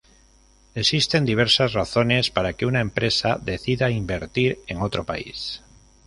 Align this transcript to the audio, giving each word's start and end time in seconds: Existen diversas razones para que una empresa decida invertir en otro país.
Existen 0.73 1.25
diversas 1.25 1.73
razones 1.73 2.31
para 2.31 2.53
que 2.53 2.65
una 2.65 2.79
empresa 2.81 3.37
decida 3.39 3.91
invertir 3.91 4.57
en 4.65 4.81
otro 4.81 5.03
país. 5.03 5.61